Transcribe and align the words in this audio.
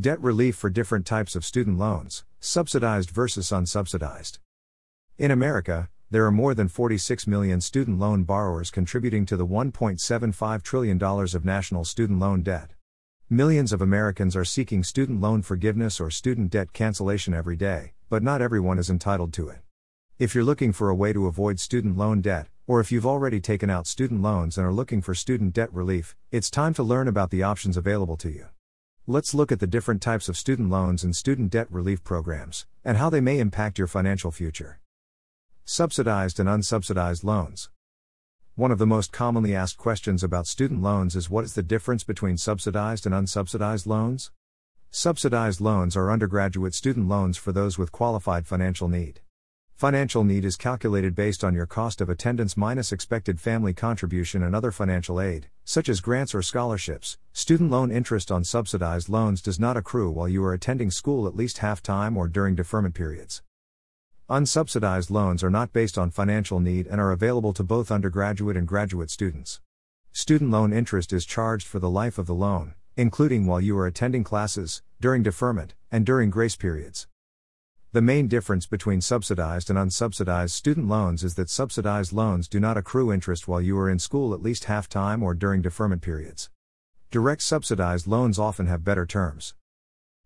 Debt 0.00 0.20
relief 0.20 0.56
for 0.56 0.70
different 0.70 1.06
types 1.06 1.36
of 1.36 1.44
student 1.44 1.78
loans, 1.78 2.24
subsidized 2.40 3.10
versus 3.10 3.50
unsubsidized. 3.50 4.38
In 5.18 5.30
America, 5.30 5.88
there 6.10 6.26
are 6.26 6.32
more 6.32 6.52
than 6.52 6.66
46 6.66 7.28
million 7.28 7.60
student 7.60 8.00
loan 8.00 8.24
borrowers 8.24 8.72
contributing 8.72 9.24
to 9.26 9.36
the 9.36 9.46
$1.75 9.46 10.62
trillion 10.64 11.00
of 11.00 11.44
national 11.44 11.84
student 11.84 12.18
loan 12.18 12.42
debt. 12.42 12.72
Millions 13.30 13.72
of 13.72 13.80
Americans 13.80 14.34
are 14.34 14.44
seeking 14.44 14.82
student 14.82 15.20
loan 15.20 15.42
forgiveness 15.42 16.00
or 16.00 16.10
student 16.10 16.50
debt 16.50 16.72
cancellation 16.72 17.32
every 17.32 17.54
day, 17.54 17.92
but 18.10 18.20
not 18.20 18.42
everyone 18.42 18.80
is 18.80 18.90
entitled 18.90 19.32
to 19.32 19.48
it. 19.48 19.60
If 20.18 20.34
you're 20.34 20.42
looking 20.42 20.72
for 20.72 20.88
a 20.88 20.94
way 20.96 21.12
to 21.12 21.28
avoid 21.28 21.60
student 21.60 21.96
loan 21.96 22.20
debt, 22.20 22.48
or 22.66 22.80
if 22.80 22.90
you've 22.90 23.06
already 23.06 23.40
taken 23.40 23.70
out 23.70 23.86
student 23.86 24.22
loans 24.22 24.58
and 24.58 24.66
are 24.66 24.72
looking 24.72 25.00
for 25.00 25.14
student 25.14 25.52
debt 25.52 25.72
relief, 25.72 26.16
it's 26.32 26.50
time 26.50 26.74
to 26.74 26.82
learn 26.82 27.06
about 27.06 27.30
the 27.30 27.44
options 27.44 27.76
available 27.76 28.16
to 28.16 28.30
you. 28.30 28.48
Let's 29.06 29.34
look 29.34 29.52
at 29.52 29.60
the 29.60 29.66
different 29.66 30.00
types 30.00 30.30
of 30.30 30.36
student 30.38 30.70
loans 30.70 31.04
and 31.04 31.14
student 31.14 31.50
debt 31.50 31.66
relief 31.70 32.02
programs, 32.02 32.64
and 32.82 32.96
how 32.96 33.10
they 33.10 33.20
may 33.20 33.38
impact 33.38 33.76
your 33.76 33.86
financial 33.86 34.30
future. 34.30 34.80
Subsidized 35.66 36.40
and 36.40 36.48
unsubsidized 36.48 37.22
loans. 37.22 37.68
One 38.54 38.70
of 38.70 38.78
the 38.78 38.86
most 38.86 39.12
commonly 39.12 39.54
asked 39.54 39.76
questions 39.76 40.24
about 40.24 40.46
student 40.46 40.80
loans 40.80 41.16
is 41.16 41.28
what 41.28 41.44
is 41.44 41.52
the 41.52 41.62
difference 41.62 42.02
between 42.02 42.38
subsidized 42.38 43.04
and 43.04 43.14
unsubsidized 43.14 43.86
loans? 43.86 44.30
Subsidized 44.90 45.60
loans 45.60 45.98
are 45.98 46.10
undergraduate 46.10 46.72
student 46.72 47.06
loans 47.06 47.36
for 47.36 47.52
those 47.52 47.76
with 47.76 47.92
qualified 47.92 48.46
financial 48.46 48.88
need. 48.88 49.20
Financial 49.84 50.24
need 50.24 50.46
is 50.46 50.56
calculated 50.56 51.14
based 51.14 51.44
on 51.44 51.52
your 51.52 51.66
cost 51.66 52.00
of 52.00 52.08
attendance 52.08 52.56
minus 52.56 52.90
expected 52.90 53.38
family 53.38 53.74
contribution 53.74 54.42
and 54.42 54.56
other 54.56 54.70
financial 54.70 55.20
aid, 55.20 55.48
such 55.66 55.90
as 55.90 56.00
grants 56.00 56.34
or 56.34 56.40
scholarships. 56.40 57.18
Student 57.34 57.70
loan 57.70 57.90
interest 57.90 58.32
on 58.32 58.44
subsidized 58.44 59.10
loans 59.10 59.42
does 59.42 59.60
not 59.60 59.76
accrue 59.76 60.10
while 60.10 60.26
you 60.26 60.42
are 60.42 60.54
attending 60.54 60.90
school 60.90 61.26
at 61.26 61.36
least 61.36 61.58
half 61.58 61.82
time 61.82 62.16
or 62.16 62.28
during 62.28 62.54
deferment 62.54 62.94
periods. 62.94 63.42
Unsubsidized 64.30 65.10
loans 65.10 65.44
are 65.44 65.50
not 65.50 65.70
based 65.74 65.98
on 65.98 66.10
financial 66.10 66.60
need 66.60 66.86
and 66.86 66.98
are 66.98 67.12
available 67.12 67.52
to 67.52 67.62
both 67.62 67.90
undergraduate 67.90 68.56
and 68.56 68.66
graduate 68.66 69.10
students. 69.10 69.60
Student 70.12 70.50
loan 70.50 70.72
interest 70.72 71.12
is 71.12 71.26
charged 71.26 71.66
for 71.66 71.78
the 71.78 71.90
life 71.90 72.16
of 72.16 72.26
the 72.26 72.34
loan, 72.34 72.72
including 72.96 73.44
while 73.44 73.60
you 73.60 73.76
are 73.76 73.86
attending 73.86 74.24
classes, 74.24 74.82
during 74.98 75.22
deferment, 75.22 75.74
and 75.92 76.06
during 76.06 76.30
grace 76.30 76.56
periods. 76.56 77.06
The 77.94 78.02
main 78.02 78.26
difference 78.26 78.66
between 78.66 79.00
subsidized 79.00 79.70
and 79.70 79.78
unsubsidized 79.78 80.50
student 80.50 80.88
loans 80.88 81.22
is 81.22 81.36
that 81.36 81.48
subsidized 81.48 82.12
loans 82.12 82.48
do 82.48 82.58
not 82.58 82.76
accrue 82.76 83.12
interest 83.12 83.46
while 83.46 83.60
you 83.60 83.78
are 83.78 83.88
in 83.88 84.00
school 84.00 84.34
at 84.34 84.42
least 84.42 84.64
half 84.64 84.88
time 84.88 85.22
or 85.22 85.32
during 85.32 85.62
deferment 85.62 86.02
periods. 86.02 86.50
Direct 87.12 87.40
subsidized 87.40 88.08
loans 88.08 88.36
often 88.36 88.66
have 88.66 88.82
better 88.82 89.06
terms. 89.06 89.54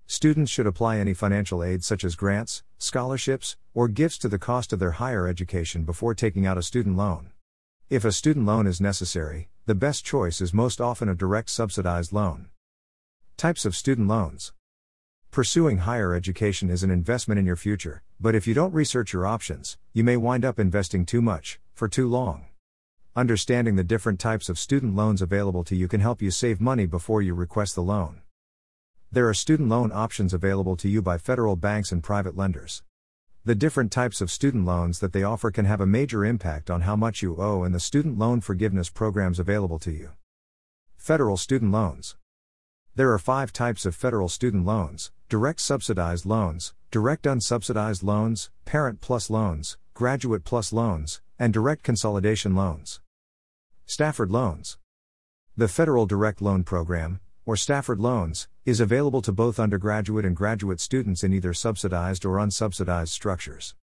Students 0.07 0.51
should 0.51 0.67
apply 0.67 0.97
any 0.97 1.13
financial 1.13 1.63
aid 1.63 1.85
such 1.85 2.05
as 2.05 2.17
grants, 2.17 2.63
scholarships, 2.79 3.59
or 3.75 3.87
gifts 3.87 4.17
to 4.17 4.29
the 4.29 4.39
cost 4.39 4.73
of 4.73 4.79
their 4.79 4.93
higher 4.93 5.29
education 5.29 5.85
before 5.85 6.15
taking 6.15 6.47
out 6.47 6.57
a 6.57 6.63
student 6.63 6.97
loan. 6.97 7.33
If 7.91 8.03
a 8.03 8.13
student 8.13 8.47
loan 8.47 8.67
is 8.67 8.81
necessary, 8.81 9.51
the 9.67 9.75
best 9.75 10.07
choice 10.07 10.41
is 10.41 10.55
most 10.55 10.81
often 10.81 11.11
a 11.11 11.15
direct 11.15 11.51
subsidized 11.51 12.15
loan. 12.15 12.49
Types 13.37 13.67
of 13.67 13.77
student 13.77 14.09
loans 14.09 14.55
Pursuing 15.31 15.79
higher 15.79 16.15
education 16.15 16.71
is 16.71 16.83
an 16.83 16.91
investment 16.91 17.39
in 17.39 17.45
your 17.47 17.55
future, 17.55 18.03
but 18.19 18.35
if 18.35 18.47
you 18.47 18.55
don't 18.55 18.73
research 18.73 19.13
your 19.13 19.27
options, 19.27 19.77
you 19.93 20.03
may 20.03 20.17
wind 20.17 20.45
up 20.45 20.59
investing 20.59 21.05
too 21.05 21.21
much, 21.21 21.61
for 21.75 21.87
too 21.87 22.09
long. 22.09 22.47
Understanding 23.15 23.77
the 23.77 23.85
different 23.85 24.19
types 24.19 24.49
of 24.49 24.59
student 24.59 24.97
loans 24.97 25.23
available 25.23 25.63
to 25.65 25.77
you 25.77 25.87
can 25.87 26.01
help 26.01 26.23
you 26.23 26.31
save 26.31 26.61
money 26.61 26.87
before 26.87 27.21
you 27.23 27.35
request 27.35 27.75
the 27.75 27.83
loan. 27.83 28.23
There 29.13 29.29
are 29.29 29.35
student 29.35 29.69
loan 29.69 29.93
options 29.93 30.33
available 30.33 30.77
to 30.77 30.89
you 30.89 31.03
by 31.03 31.19
federal 31.19 31.57
banks 31.57 31.93
and 31.93 32.03
private 32.03 32.37
lenders. 32.37 32.83
The 33.45 33.55
different 33.55 33.93
types 33.93 34.21
of 34.21 34.31
student 34.31 34.65
loans 34.65 34.99
that 35.01 35.13
they 35.13 35.23
offer 35.23 35.51
can 35.51 35.67
have 35.67 35.81
a 35.81 35.87
major 35.87 36.25
impact 36.25 36.69
on 36.71 36.81
how 36.81 36.97
much 36.97 37.23
you 37.23 37.37
owe 37.37 37.63
and 37.63 37.75
the 37.75 37.81
student 37.81 38.19
loan 38.19 38.41
forgiveness 38.41 38.89
programs 38.89 39.39
available 39.39 39.79
to 39.81 39.93
you. 39.93 40.13
Federal 40.97 41.37
student 41.37 41.71
loans. 41.71 42.17
There 42.95 43.13
are 43.13 43.19
five 43.19 43.53
types 43.53 43.87
of 43.87 43.95
federal 43.95 44.29
student 44.29 44.65
loans 44.65 45.13
direct 45.29 45.61
subsidized 45.61 46.25
loans, 46.25 46.73
direct 46.91 47.25
unsubsidized 47.25 48.03
loans, 48.03 48.49
parent 48.65 49.03
plus 49.03 49.29
loans, 49.29 49.77
graduate 49.93 50.43
plus 50.43 50.73
loans, 50.73 51.21
and 51.39 51.53
direct 51.53 51.83
consolidation 51.83 52.55
loans. 52.55 53.01
Stafford 53.85 54.31
loans. 54.31 54.79
The 55.55 55.69
Federal 55.69 56.07
Direct 56.07 56.41
Loan 56.41 56.65
Program, 56.65 57.21
or 57.45 57.57
Stafford 57.57 58.01
Loans, 58.01 58.49
is 58.65 58.81
available 58.81 59.21
to 59.21 59.33
both 59.33 59.61
undergraduate 59.61 60.25
and 60.25 60.35
graduate 60.35 60.81
students 60.81 61.23
in 61.23 61.35
either 61.35 61.53
subsidized 61.53 62.25
or 62.25 62.37
unsubsidized 62.37 63.09
structures. 63.09 63.75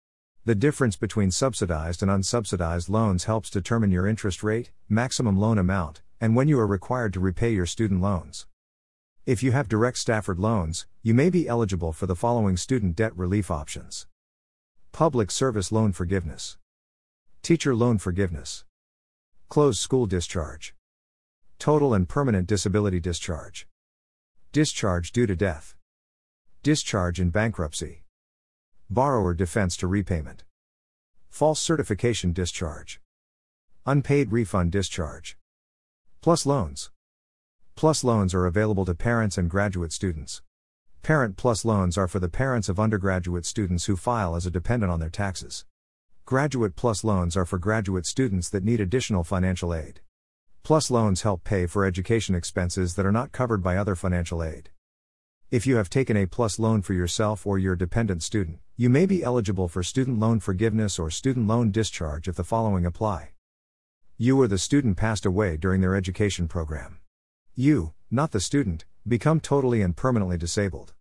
The 0.46 0.56
difference 0.56 0.96
between 0.96 1.30
subsidized 1.30 2.02
and 2.02 2.10
unsubsidized 2.10 2.90
loans 2.90 3.26
helps 3.26 3.52
determine 3.52 3.92
your 3.92 4.08
interest 4.08 4.42
rate, 4.42 4.72
maximum 4.90 5.38
loan 5.38 5.60
amount, 5.60 6.02
and 6.20 6.36
when 6.36 6.48
you 6.48 6.60
are 6.60 6.66
required 6.66 7.14
to 7.14 7.20
repay 7.20 7.54
your 7.54 7.68
student 7.68 8.02
loans. 8.02 8.48
If 9.26 9.42
you 9.42 9.54
have 9.54 9.68
direct 9.68 9.98
Stafford 9.98 10.38
loans, 10.38 10.86
you 11.02 11.16
may 11.16 11.32
be 11.32 11.48
eligible 11.48 11.92
for 11.94 12.06
the 12.06 12.16
following 12.16 12.56
student 12.58 12.96
debt 12.96 13.12
relief 13.18 13.50
options 13.50 14.06
Public 14.92 15.32
Service 15.32 15.72
Loan 15.72 15.94
Forgiveness, 15.94 16.60
Teacher 17.42 17.74
Loan 17.74 17.98
Forgiveness, 17.98 18.66
Closed 19.50 19.80
School 19.80 20.06
Discharge. 20.06 20.76
Total 21.58 21.96
and 21.96 22.08
permanent 22.08 22.46
disability 22.46 23.00
discharge. 23.00 23.68
Discharge 24.52 25.12
due 25.12 25.26
to 25.26 25.36
death. 25.36 25.76
Discharge 26.62 27.20
in 27.20 27.32
bankruptcy. 27.32 28.04
Borrower 28.92 29.34
defense 29.34 29.76
to 29.78 29.88
repayment. 29.88 30.44
False 31.30 31.60
certification 31.60 32.32
discharge. 32.32 33.02
Unpaid 33.88 34.32
refund 34.32 34.72
discharge. 34.72 35.36
Plus 36.22 36.46
loans. 36.46 36.92
Plus 37.76 38.06
loans 38.06 38.34
are 38.34 38.46
available 38.46 38.86
to 38.86 38.96
parents 38.96 39.38
and 39.38 39.50
graduate 39.50 39.92
students. 39.92 40.42
Parent 41.02 41.36
Plus 41.36 41.66
loans 41.66 41.98
are 41.98 42.08
for 42.08 42.20
the 42.20 42.30
parents 42.30 42.70
of 42.70 42.80
undergraduate 42.80 43.46
students 43.46 43.84
who 43.84 43.98
file 43.98 44.34
as 44.38 44.46
a 44.46 44.50
dependent 44.50 44.90
on 44.90 45.02
their 45.02 45.10
taxes. 45.10 45.66
Graduate 46.24 46.78
Plus 46.78 47.04
loans 47.04 47.36
are 47.36 47.44
for 47.44 47.60
graduate 47.60 48.06
students 48.06 48.50
that 48.50 48.64
need 48.64 48.80
additional 48.80 49.26
financial 49.26 49.74
aid. 49.74 50.00
Plus 50.64 50.90
loans 50.90 51.24
help 51.24 51.44
pay 51.44 51.66
for 51.66 51.84
education 51.84 52.34
expenses 52.34 52.96
that 52.96 53.06
are 53.06 53.12
not 53.12 53.34
covered 53.34 53.62
by 53.62 53.76
other 53.76 53.94
financial 53.94 54.42
aid. 54.42 54.70
If 55.52 55.68
you 55.68 55.76
have 55.76 55.90
taken 55.90 56.16
a 56.16 56.28
plus 56.28 56.58
loan 56.58 56.82
for 56.82 56.94
yourself 56.94 57.46
or 57.46 57.60
your 57.60 57.76
dependent 57.76 58.24
student, 58.24 58.60
you 58.78 58.90
may 58.90 59.06
be 59.06 59.22
eligible 59.22 59.68
for 59.68 59.84
student 59.84 60.18
loan 60.18 60.40
forgiveness 60.40 60.98
or 60.98 61.12
student 61.12 61.46
loan 61.46 61.72
discharge 61.72 62.30
if 62.30 62.36
the 62.36 62.46
following 62.46 62.86
apply. 62.86 63.32
You 64.18 64.40
or 64.40 64.48
the 64.48 64.58
student 64.58 64.96
passed 64.96 65.26
away 65.26 65.58
during 65.58 65.82
their 65.82 65.96
education 65.96 66.48
program. 66.48 67.00
You, 67.58 67.94
not 68.12 68.32
the 68.32 68.42
student, 68.42 68.84
become 69.08 69.40
totally 69.40 69.82
and 69.82 69.96
permanently 69.96 70.38
disabled. 70.38 70.94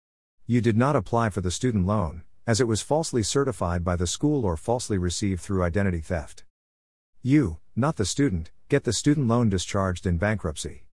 You 0.47 0.61
did 0.61 0.77
not 0.77 0.95
apply 0.95 1.31
for 1.31 1.41
the 1.41 1.51
student 1.51 1.85
loan, 1.85 2.23
as 2.47 2.61
it 2.61 2.69
was 2.69 2.81
falsely 2.81 3.25
certified 3.25 3.83
by 3.83 3.97
the 3.97 4.07
school 4.07 4.45
or 4.45 4.57
falsely 4.57 4.97
received 4.97 5.41
through 5.41 5.65
identity 5.65 5.99
theft. 5.99 6.45
You, 7.23 7.59
not 7.75 7.97
the 7.97 8.05
student, 8.05 8.53
get 8.69 8.85
the 8.85 8.93
student 8.93 9.27
loan 9.27 9.49
discharged 9.49 10.07
in 10.07 10.17
bankruptcy. 10.17 10.87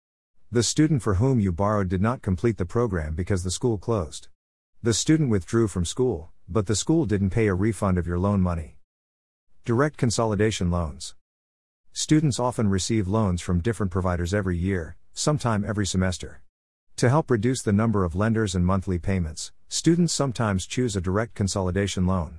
The 0.52 0.62
student 0.62 1.02
for 1.02 1.14
whom 1.14 1.40
you 1.40 1.50
borrowed 1.50 1.88
did 1.88 2.00
not 2.00 2.22
complete 2.22 2.56
the 2.56 2.64
program 2.64 3.16
because 3.16 3.42
the 3.42 3.50
school 3.50 3.78
closed. 3.78 4.28
The 4.80 4.94
student 4.94 5.28
withdrew 5.28 5.66
from 5.66 5.84
school, 5.84 6.30
but 6.48 6.66
the 6.66 6.76
school 6.76 7.04
didn't 7.04 7.30
pay 7.30 7.48
a 7.48 7.54
refund 7.54 7.98
of 7.98 8.06
your 8.06 8.20
loan 8.20 8.40
money. 8.42 8.78
Direct 9.64 9.96
consolidation 9.96 10.70
loans. 10.70 11.16
Students 11.92 12.38
often 12.38 12.68
receive 12.68 13.08
loans 13.08 13.42
from 13.42 13.60
different 13.60 13.90
providers 13.90 14.32
every 14.32 14.56
year, 14.56 14.96
sometime 15.18 15.64
every 15.66 15.84
semester. 15.84 16.40
To 16.96 17.08
help 17.08 17.28
reduce 17.28 17.60
the 17.62 17.72
number 17.72 18.04
of 18.04 18.14
lenders 18.14 18.54
and 18.54 18.64
monthly 18.64 19.00
payments, 19.00 19.50
students 19.68 20.12
sometimes 20.12 20.64
choose 20.64 20.94
a 20.94 21.00
direct 21.00 21.34
consolidation 21.34 22.06
loan. 22.06 22.38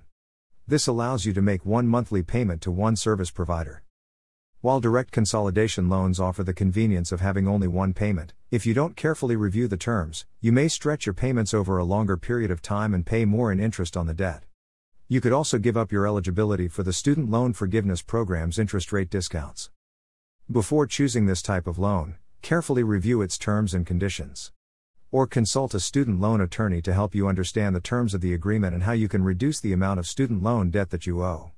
This 0.66 0.88
allows 0.88 1.26
you 1.26 1.34
to 1.34 1.42
make 1.42 1.66
one 1.66 1.88
monthly 1.88 2.24
payment 2.24 2.62
to 2.62 2.72
one 2.72 2.96
service 2.96 3.32
provider. 3.32 3.84
While 4.62 4.80
direct 4.80 5.12
consolidation 5.12 5.90
loans 5.90 6.22
offer 6.22 6.42
the 6.42 6.54
convenience 6.54 7.12
of 7.12 7.20
having 7.20 7.50
only 7.50 7.68
one 7.68 7.94
payment, 7.94 8.34
if 8.50 8.66
you 8.66 8.74
don't 8.74 8.96
carefully 8.96 9.36
review 9.36 9.68
the 9.68 9.76
terms, 9.76 10.26
you 10.40 10.54
may 10.54 10.70
stretch 10.70 11.06
your 11.06 11.14
payments 11.14 11.54
over 11.54 11.78
a 11.78 11.84
longer 11.84 12.16
period 12.16 12.50
of 12.50 12.62
time 12.62 12.94
and 12.94 13.06
pay 13.06 13.26
more 13.26 13.52
in 13.52 13.60
interest 13.60 13.98
on 13.98 14.08
the 14.08 14.14
debt. 14.14 14.44
You 15.10 15.20
could 15.20 15.34
also 15.34 15.58
give 15.58 15.76
up 15.76 15.92
your 15.92 16.08
eligibility 16.08 16.70
for 16.70 16.84
the 16.84 16.94
Student 16.94 17.30
Loan 17.30 17.52
Forgiveness 17.52 18.02
Program's 18.02 18.58
interest 18.58 18.94
rate 18.94 19.10
discounts. 19.10 19.70
Before 20.50 20.88
choosing 20.88 21.26
this 21.26 21.42
type 21.42 21.68
of 21.68 21.78
loan, 21.78 22.16
carefully 22.42 22.84
review 22.84 23.22
its 23.22 23.38
terms 23.38 23.74
and 23.74 23.86
conditions. 23.86 24.52
Or 25.12 25.28
consult 25.28 25.74
a 25.74 25.80
student 25.80 26.20
loan 26.20 26.42
attorney 26.42 26.82
to 26.84 26.94
help 26.94 27.16
you 27.16 27.28
understand 27.28 27.76
the 27.76 27.82
terms 27.82 28.14
of 28.14 28.22
the 28.22 28.34
agreement 28.34 28.74
and 28.74 28.84
how 28.84 28.92
you 28.92 29.08
can 29.08 29.24
reduce 29.24 29.60
the 29.60 29.74
amount 29.74 30.00
of 30.00 30.08
student 30.08 30.44
loan 30.44 30.70
debt 30.70 30.90
that 30.92 31.08
you 31.08 31.24
owe. 31.24 31.52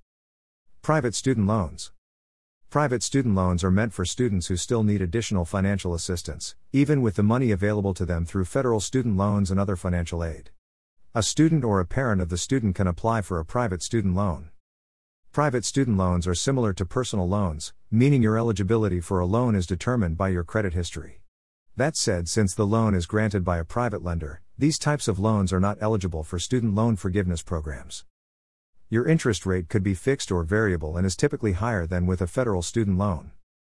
Private 0.81 1.15
student 1.15 1.47
loans. 1.47 1.91
Private 2.69 3.03
student 3.03 3.35
loans 3.35 3.63
are 3.63 3.69
meant 3.69 3.93
for 3.93 4.05
students 4.05 4.47
who 4.47 4.55
still 4.55 4.83
need 4.83 5.01
additional 5.01 5.43
financial 5.43 5.93
assistance, 5.93 6.55
even 6.71 7.01
with 7.01 7.15
the 7.15 7.23
money 7.23 7.51
available 7.51 7.93
to 7.93 8.05
them 8.05 8.25
through 8.25 8.45
federal 8.45 8.79
student 8.79 9.17
loans 9.17 9.51
and 9.51 9.59
other 9.59 9.75
financial 9.75 10.23
aid. 10.23 10.51
A 11.13 11.21
student 11.21 11.65
or 11.65 11.81
a 11.81 11.85
parent 11.85 12.21
of 12.21 12.29
the 12.29 12.37
student 12.37 12.75
can 12.75 12.87
apply 12.87 13.21
for 13.21 13.37
a 13.37 13.45
private 13.45 13.83
student 13.83 14.15
loan. 14.15 14.51
Private 15.31 15.63
student 15.63 15.95
loans 15.95 16.27
are 16.27 16.35
similar 16.35 16.73
to 16.73 16.85
personal 16.85 17.25
loans, 17.25 17.71
meaning 17.89 18.21
your 18.21 18.37
eligibility 18.37 18.99
for 18.99 19.21
a 19.21 19.25
loan 19.25 19.55
is 19.55 19.65
determined 19.65 20.17
by 20.17 20.27
your 20.27 20.43
credit 20.43 20.73
history. 20.73 21.21
That 21.77 21.95
said, 21.95 22.27
since 22.27 22.53
the 22.53 22.67
loan 22.67 22.93
is 22.93 23.05
granted 23.05 23.45
by 23.45 23.57
a 23.57 23.63
private 23.63 24.03
lender, 24.03 24.41
these 24.57 24.77
types 24.77 25.07
of 25.07 25.19
loans 25.19 25.53
are 25.53 25.59
not 25.61 25.77
eligible 25.79 26.25
for 26.25 26.37
student 26.37 26.75
loan 26.75 26.97
forgiveness 26.97 27.41
programs. 27.41 28.03
Your 28.89 29.07
interest 29.07 29.45
rate 29.45 29.69
could 29.69 29.83
be 29.83 29.93
fixed 29.93 30.33
or 30.33 30.43
variable 30.43 30.97
and 30.97 31.05
is 31.05 31.15
typically 31.15 31.53
higher 31.53 31.87
than 31.87 32.05
with 32.05 32.21
a 32.21 32.27
federal 32.27 32.61
student 32.61 32.97
loan. 32.97 33.31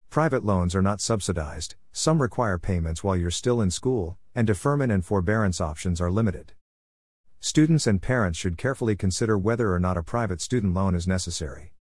Private 0.09 0.45
loans 0.45 0.74
are 0.74 0.81
not 0.81 1.01
subsidized, 1.01 1.75
some 1.92 2.21
require 2.21 2.57
payments 2.57 3.03
while 3.03 3.18
you're 3.18 3.30
still 3.30 3.59
in 3.59 3.71
school, 3.71 4.18
and 4.33 4.48
deferment 4.48 4.94
and 4.94 5.03
forbearance 5.03 5.59
options 5.59 6.00
are 6.00 6.12
limited. 6.12 6.53
Students 7.43 7.88
and 7.88 7.99
parents 7.99 8.38
should 8.38 8.55
carefully 8.55 8.95
consider 8.95 9.35
whether 9.35 9.73
or 9.73 9.79
not 9.79 9.97
a 9.97 10.03
private 10.03 10.41
student 10.41 10.75
loan 10.75 10.93
is 10.93 11.07
necessary. 11.07 11.73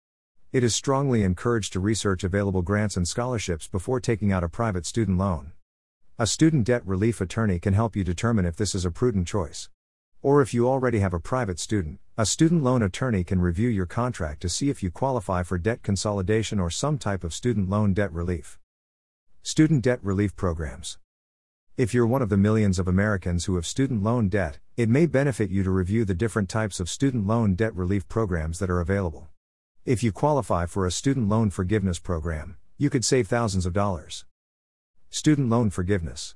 It 0.54 0.64
is 0.64 0.74
strongly 0.74 1.22
encouraged 1.22 1.74
to 1.74 1.82
research 1.82 2.24
available 2.24 2.62
grants 2.62 2.96
and 2.96 3.06
scholarships 3.06 3.68
before 3.68 4.00
taking 4.00 4.32
out 4.32 4.42
a 4.42 4.48
private 4.48 4.86
student 4.86 5.18
loan. 5.18 5.52
A 6.18 6.28
student 6.28 6.64
debt 6.64 6.82
relief 6.86 7.20
attorney 7.20 7.60
can 7.60 7.74
help 7.74 7.98
you 7.98 8.06
determine 8.06 8.46
if 8.46 8.56
this 8.56 8.74
is 8.74 8.86
a 8.86 8.90
prudent 8.90 9.28
choice. 9.28 9.70
Or 10.22 10.42
if 10.42 10.54
you 10.54 10.66
already 10.66 11.00
have 11.00 11.14
a 11.14 11.20
private 11.20 11.60
student, 11.60 12.00
a 12.18 12.26
student 12.26 12.64
loan 12.64 12.82
attorney 12.82 13.26
can 13.26 13.42
review 13.42 13.68
your 13.68 13.86
contract 13.86 14.42
to 14.44 14.50
see 14.50 14.70
if 14.70 14.82
you 14.82 14.90
qualify 14.90 15.44
for 15.44 15.58
debt 15.58 15.84
consolidation 15.84 16.62
or 16.62 16.70
some 16.70 16.98
type 16.98 17.26
of 17.26 17.34
student 17.34 17.70
loan 17.70 17.94
debt 17.94 18.14
relief. 18.14 18.58
Student 19.44 19.84
debt 19.84 20.00
relief 20.02 20.38
programs. 20.38 21.00
If 21.80 21.94
you're 21.94 22.06
one 22.06 22.22
of 22.22 22.28
the 22.28 22.36
millions 22.36 22.78
of 22.78 22.90
Americans 22.90 23.46
who 23.46 23.56
have 23.56 23.66
student 23.66 24.04
loan 24.04 24.28
debt, 24.28 24.60
it 24.76 24.90
may 24.90 25.06
benefit 25.06 25.50
you 25.50 25.64
to 25.64 25.72
review 25.72 26.04
the 26.04 26.14
different 26.14 26.50
types 26.50 26.82
of 26.82 26.90
student 26.90 27.26
loan 27.26 27.56
debt 27.56 27.74
relief 27.74 28.06
programs 28.10 28.60
that 28.60 28.70
are 28.70 28.82
available. 28.82 29.30
If 29.86 30.04
you 30.04 30.12
qualify 30.12 30.66
for 30.66 30.86
a 30.86 30.92
student 30.92 31.30
loan 31.30 31.52
forgiveness 31.52 31.98
program, 31.98 32.58
you 32.78 32.90
could 32.90 33.06
save 33.06 33.30
thousands 33.30 33.66
of 33.66 33.72
dollars. 33.72 34.26
Student 35.10 35.48
loan 35.48 35.70
forgiveness. 35.70 36.36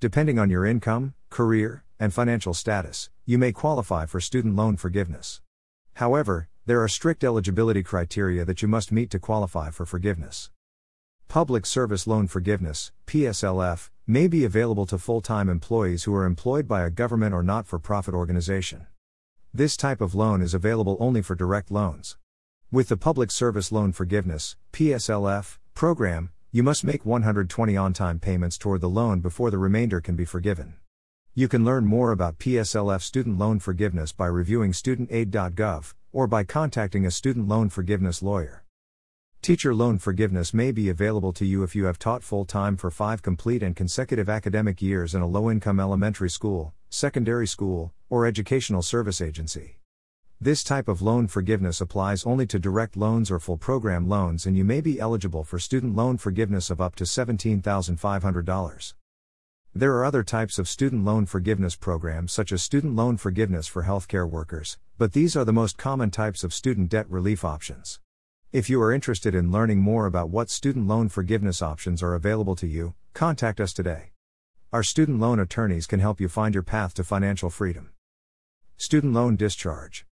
Depending 0.00 0.36
on 0.36 0.50
your 0.50 0.66
income, 0.66 1.14
career, 1.30 1.84
and 2.00 2.12
financial 2.12 2.52
status, 2.52 3.08
you 3.24 3.38
may 3.38 3.52
qualify 3.52 4.04
for 4.04 4.20
student 4.20 4.56
loan 4.56 4.76
forgiveness. 4.76 5.42
However, 5.94 6.48
there 6.66 6.82
are 6.82 6.88
strict 6.88 7.22
eligibility 7.22 7.84
criteria 7.84 8.44
that 8.44 8.62
you 8.62 8.66
must 8.66 8.90
meet 8.90 9.10
to 9.10 9.20
qualify 9.20 9.70
for 9.70 9.86
forgiveness. 9.86 10.50
Public 11.28 11.66
Service 11.66 12.08
Loan 12.08 12.26
Forgiveness, 12.26 12.90
PSLF, 13.06 13.90
may 14.08 14.28
be 14.28 14.44
available 14.44 14.86
to 14.86 14.98
full 14.98 15.20
time 15.20 15.48
employees 15.48 16.04
who 16.04 16.14
are 16.14 16.24
employed 16.24 16.68
by 16.68 16.84
a 16.84 16.90
government 16.90 17.34
or 17.34 17.42
not 17.42 17.66
for 17.66 17.80
profit 17.80 18.14
organization. 18.14 18.86
This 19.52 19.76
type 19.76 20.00
of 20.00 20.14
loan 20.14 20.42
is 20.42 20.54
available 20.54 20.96
only 21.00 21.22
for 21.22 21.34
direct 21.34 21.72
loans. 21.72 22.16
With 22.70 22.88
the 22.88 22.96
Public 22.96 23.32
Service 23.32 23.72
Loan 23.72 23.90
Forgiveness, 23.90 24.54
PSLF, 24.72 25.58
program, 25.74 26.30
you 26.52 26.62
must 26.62 26.84
make 26.84 27.04
120 27.04 27.76
on 27.76 27.92
time 27.92 28.20
payments 28.20 28.56
toward 28.56 28.80
the 28.80 28.88
loan 28.88 29.20
before 29.20 29.50
the 29.50 29.58
remainder 29.58 30.00
can 30.00 30.14
be 30.14 30.24
forgiven. 30.24 30.74
You 31.34 31.48
can 31.48 31.64
learn 31.64 31.84
more 31.84 32.12
about 32.12 32.38
PSLF 32.38 33.02
student 33.02 33.38
loan 33.38 33.58
forgiveness 33.58 34.12
by 34.12 34.26
reviewing 34.26 34.70
studentaid.gov 34.70 35.94
or 36.12 36.26
by 36.28 36.44
contacting 36.44 37.04
a 37.04 37.10
student 37.10 37.48
loan 37.48 37.70
forgiveness 37.70 38.22
lawyer. 38.22 38.65
Teacher 39.46 39.76
loan 39.76 39.98
forgiveness 39.98 40.52
may 40.52 40.72
be 40.72 40.88
available 40.88 41.32
to 41.34 41.46
you 41.46 41.62
if 41.62 41.76
you 41.76 41.84
have 41.84 42.00
taught 42.00 42.24
full 42.24 42.44
time 42.44 42.76
for 42.76 42.90
five 42.90 43.22
complete 43.22 43.62
and 43.62 43.76
consecutive 43.76 44.28
academic 44.28 44.82
years 44.82 45.14
in 45.14 45.22
a 45.22 45.26
low 45.28 45.48
income 45.48 45.78
elementary 45.78 46.28
school, 46.28 46.74
secondary 46.90 47.46
school, 47.46 47.92
or 48.10 48.26
educational 48.26 48.82
service 48.82 49.20
agency. 49.20 49.78
This 50.40 50.64
type 50.64 50.88
of 50.88 51.00
loan 51.00 51.28
forgiveness 51.28 51.80
applies 51.80 52.26
only 52.26 52.44
to 52.48 52.58
direct 52.58 52.96
loans 52.96 53.30
or 53.30 53.38
FFEL 53.38 53.60
program 53.60 54.08
loans, 54.08 54.46
and 54.46 54.56
you 54.56 54.64
may 54.64 54.80
be 54.80 54.98
eligible 54.98 55.44
for 55.44 55.60
student 55.60 55.94
loan 55.94 56.16
forgiveness 56.16 56.68
of 56.68 56.80
up 56.80 56.96
to 56.96 57.04
$17,500. 57.04 58.94
There 59.72 59.94
are 59.94 60.04
other 60.04 60.24
types 60.24 60.58
of 60.58 60.68
student 60.68 61.04
loan 61.04 61.24
forgiveness 61.24 61.76
programs, 61.76 62.32
such 62.32 62.50
as 62.50 62.64
student 62.64 62.96
loan 62.96 63.16
forgiveness 63.16 63.68
for 63.68 63.84
healthcare 63.84 64.28
workers, 64.28 64.76
but 64.98 65.12
these 65.12 65.36
are 65.36 65.44
the 65.44 65.52
most 65.52 65.78
common 65.78 66.10
types 66.10 66.42
of 66.42 66.52
student 66.52 66.88
debt 66.88 67.08
relief 67.08 67.44
options. 67.44 68.00
If 68.52 68.70
you 68.70 68.80
are 68.80 68.92
interested 68.92 69.34
in 69.34 69.50
learning 69.50 69.80
more 69.80 70.06
about 70.06 70.30
what 70.30 70.50
student 70.50 70.86
loan 70.86 71.08
forgiveness 71.08 71.60
options 71.60 72.00
are 72.00 72.14
available 72.14 72.54
to 72.56 72.66
you, 72.68 72.94
contact 73.12 73.60
us 73.60 73.72
today. 73.72 74.12
Our 74.72 74.84
student 74.84 75.18
loan 75.18 75.40
attorneys 75.40 75.88
can 75.88 75.98
help 75.98 76.20
you 76.20 76.28
find 76.28 76.54
your 76.54 76.62
path 76.62 76.94
to 76.94 77.04
financial 77.04 77.50
freedom. 77.50 77.90
Student 78.76 79.14
loan 79.14 79.34
discharge. 79.34 80.06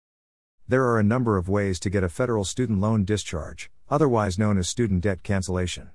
There 0.66 0.86
are 0.86 0.98
a 0.98 1.04
number 1.04 1.36
of 1.36 1.50
ways 1.50 1.78
to 1.82 1.90
get 1.90 2.06
a 2.06 2.10
federal 2.10 2.46
student 2.46 2.80
loan 2.80 3.04
discharge, 3.04 3.70
otherwise 3.90 4.40
known 4.40 4.58
as 4.58 4.70
student 4.70 5.02
debt 5.02 5.24
cancellation. 5.24 5.90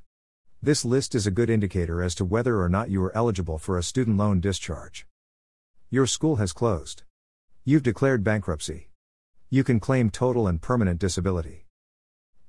This 0.60 0.84
list 0.84 1.14
is 1.14 1.26
a 1.26 1.30
good 1.30 1.48
indicator 1.48 2.02
as 2.02 2.14
to 2.16 2.24
whether 2.26 2.60
or 2.60 2.68
not 2.68 2.90
you 2.90 3.02
are 3.02 3.16
eligible 3.16 3.56
for 3.56 3.78
a 3.78 3.82
student 3.82 4.18
loan 4.18 4.40
discharge. 4.40 5.06
Your 5.88 6.06
school 6.06 6.36
has 6.36 6.52
closed. 6.52 7.02
You've 7.64 7.82
declared 7.82 8.22
bankruptcy. 8.22 8.90
You 9.48 9.64
can 9.64 9.80
claim 9.80 10.10
total 10.10 10.46
and 10.46 10.60
permanent 10.60 11.00
disability. 11.00 11.65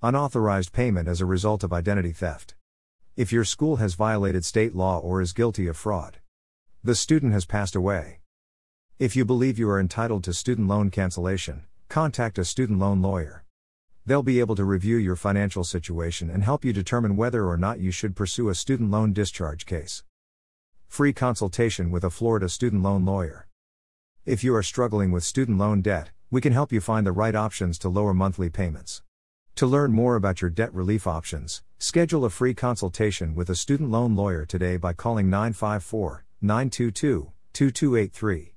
Unauthorized 0.04 0.74
payment 0.74 1.08
as 1.08 1.22
a 1.22 1.26
result 1.26 1.64
of 1.64 1.74
identity 1.74 2.12
theft. 2.12 2.54
If 3.16 3.32
your 3.32 3.44
school 3.44 3.78
has 3.78 3.96
violated 3.96 4.46
state 4.46 4.76
law 4.76 5.00
or 5.00 5.24
is 5.24 5.34
guilty 5.34 5.66
of 5.66 5.76
fraud. 5.76 6.20
The 6.84 6.94
student 6.94 7.34
has 7.34 7.48
passed 7.48 7.76
away. 7.76 8.20
If 9.00 9.16
you 9.16 9.26
believe 9.26 9.58
you 9.58 9.68
are 9.72 9.80
entitled 9.80 10.24
to 10.26 10.36
student 10.36 10.68
loan 10.68 10.92
cancellation, 10.92 11.64
contact 11.90 12.38
a 12.38 12.46
student 12.46 12.78
loan 12.78 13.02
lawyer. 13.02 13.44
They'll 14.06 14.22
be 14.22 14.40
able 14.40 14.56
to 14.58 14.64
review 14.64 14.98
your 14.98 15.16
financial 15.16 15.64
situation 15.64 16.30
and 16.30 16.44
help 16.44 16.64
you 16.64 16.74
determine 16.74 17.16
whether 17.16 17.48
or 17.48 17.58
not 17.58 17.80
you 17.80 17.90
should 17.90 18.16
pursue 18.16 18.50
a 18.50 18.56
student 18.56 18.92
loan 18.92 19.14
discharge 19.14 19.66
case. 19.66 20.04
Free 20.88 21.12
consultation 21.12 21.90
with 21.90 22.04
a 22.04 22.12
Florida 22.12 22.50
student 22.50 22.84
loan 22.84 23.04
lawyer. 23.04 23.48
If 24.28 24.44
you 24.44 24.54
are 24.54 24.62
struggling 24.62 25.10
with 25.10 25.24
student 25.24 25.58
loan 25.58 25.82
debt, 25.82 26.12
we 26.30 26.40
can 26.40 26.54
help 26.54 26.72
you 26.72 26.82
find 26.82 27.04
the 27.04 27.12
right 27.12 27.34
options 27.34 27.80
to 27.80 27.90
lower 27.90 28.14
monthly 28.14 28.52
payments. 28.52 29.02
To 29.58 29.66
learn 29.66 29.92
more 29.92 30.16
about 30.16 30.40
your 30.40 30.52
debt 30.52 30.72
relief 30.72 31.08
options, 31.08 31.64
schedule 31.80 32.26
a 32.26 32.30
free 32.30 32.54
consultation 32.54 33.34
with 33.34 33.50
a 33.50 33.56
student 33.56 33.90
loan 33.90 34.16
lawyer 34.16 34.46
today 34.46 34.78
by 34.78 34.94
calling 34.94 35.32
954 35.32 36.26
922 36.44 37.32
2283. 37.54 38.54